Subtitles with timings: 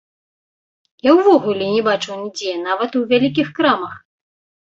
[1.07, 3.93] Я ўвогуле не бачыў нідзе, нават ў вялікіх крамах!